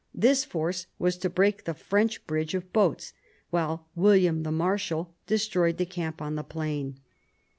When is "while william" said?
3.51-4.41